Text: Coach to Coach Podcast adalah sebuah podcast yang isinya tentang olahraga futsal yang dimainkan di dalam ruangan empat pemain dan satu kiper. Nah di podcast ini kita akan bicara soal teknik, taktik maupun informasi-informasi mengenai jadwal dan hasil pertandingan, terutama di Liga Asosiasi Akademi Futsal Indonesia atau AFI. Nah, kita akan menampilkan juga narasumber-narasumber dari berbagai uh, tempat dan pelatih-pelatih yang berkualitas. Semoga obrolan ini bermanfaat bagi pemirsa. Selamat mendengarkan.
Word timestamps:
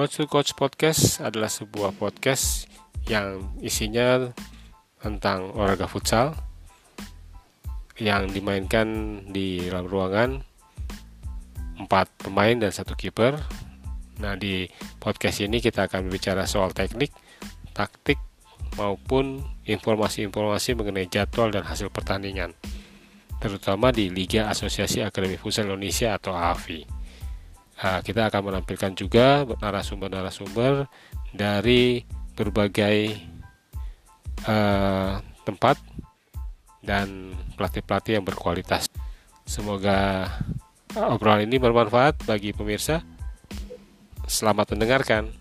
Coach 0.00 0.16
to 0.16 0.24
Coach 0.32 0.56
Podcast 0.56 1.20
adalah 1.20 1.52
sebuah 1.52 1.92
podcast 1.92 2.64
yang 3.04 3.52
isinya 3.60 4.32
tentang 4.96 5.52
olahraga 5.52 5.84
futsal 5.84 6.32
yang 8.00 8.32
dimainkan 8.32 9.20
di 9.28 9.60
dalam 9.68 9.84
ruangan 9.84 10.40
empat 11.84 12.16
pemain 12.16 12.56
dan 12.56 12.72
satu 12.72 12.96
kiper. 12.96 13.44
Nah 14.24 14.40
di 14.40 14.64
podcast 14.96 15.44
ini 15.44 15.60
kita 15.60 15.84
akan 15.84 16.08
bicara 16.08 16.48
soal 16.48 16.72
teknik, 16.72 17.12
taktik 17.76 18.16
maupun 18.80 19.44
informasi-informasi 19.68 20.80
mengenai 20.80 21.12
jadwal 21.12 21.52
dan 21.52 21.68
hasil 21.68 21.92
pertandingan, 21.92 22.56
terutama 23.36 23.92
di 23.92 24.08
Liga 24.08 24.48
Asosiasi 24.48 25.04
Akademi 25.04 25.36
Futsal 25.36 25.68
Indonesia 25.68 26.16
atau 26.16 26.32
AFI. 26.32 26.99
Nah, 27.80 28.04
kita 28.04 28.28
akan 28.28 28.52
menampilkan 28.52 28.92
juga 28.92 29.48
narasumber-narasumber 29.48 30.84
dari 31.32 32.04
berbagai 32.36 33.16
uh, 34.44 35.16
tempat 35.48 35.80
dan 36.84 37.32
pelatih-pelatih 37.56 38.20
yang 38.20 38.24
berkualitas. 38.24 38.84
Semoga 39.48 40.28
obrolan 40.92 41.48
ini 41.48 41.56
bermanfaat 41.56 42.28
bagi 42.28 42.52
pemirsa. 42.52 43.00
Selamat 44.28 44.76
mendengarkan. 44.76 45.32